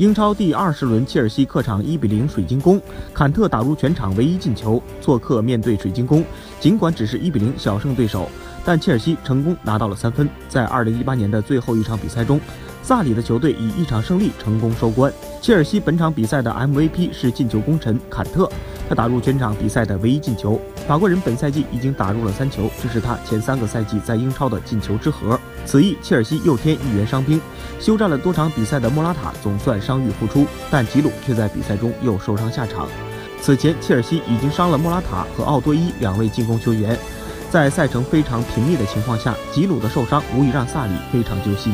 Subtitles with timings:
[0.00, 2.80] 英超第二十轮，切尔西客场一比零水晶宫，
[3.12, 4.82] 坎特打入全场唯一进球。
[4.98, 6.24] 做客面对水晶宫，
[6.58, 8.26] 尽管只是一比零小胜对手，
[8.64, 10.26] 但切尔西成功拿到了三分。
[10.48, 12.40] 在二零一八年的最后一场比赛中，
[12.82, 15.12] 萨里的球队以一场胜利成功收官。
[15.40, 18.50] 切尔西本场比赛的 MVP 是进球功臣坎特，
[18.88, 20.60] 他打入全场比赛的唯一进球。
[20.86, 25.38] 法国人本赛季已经打入了三球，这是他前三个赛季在英超的进球之和。
[25.64, 27.40] 此役，切尔西又添一员伤兵，
[27.78, 32.88] 休战了多场比赛的莫拉塔总算伤愈复出，但吉鲁却在比赛中又受伤下场。
[33.40, 36.98] 此前，切尔西已经伤了莫拉塔和奥多伊两位进攻球员，
[37.50, 41.72] 在赛程非常频密的情况下，吉鲁的受伤无疑让萨里非常揪心。